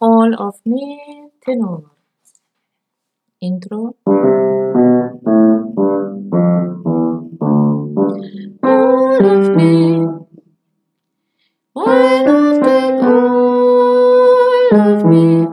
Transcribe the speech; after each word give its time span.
all 0.00 0.34
of 0.48 0.56
me, 0.66 1.30
tenor. 1.44 1.80
Intro. 3.42 3.96
All 8.62 9.26
of 9.26 9.56
me, 9.56 10.06
all 11.74 12.30
of 12.30 12.64
them, 12.64 13.04
all 13.04 14.74
of 14.80 15.06
me. 15.06 15.46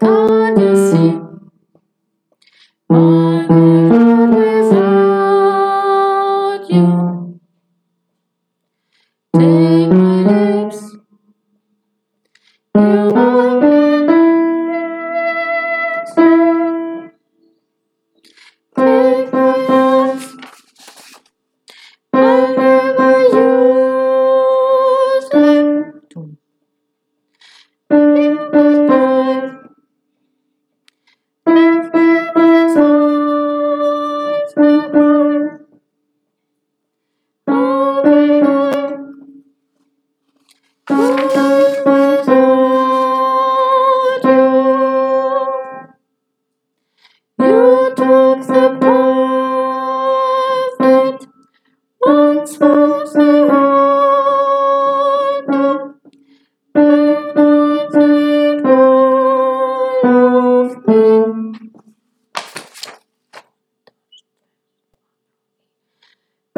Can't 0.00 0.58
you 0.58 0.76
see? 0.76 1.20
Without 2.88 3.50
you. 6.70 7.40
Take 9.34 10.07
Thank 27.90 28.54
you. 28.54 29.07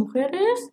mujeres. 0.00 0.70